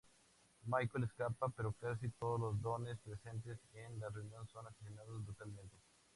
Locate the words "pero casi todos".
1.55-2.39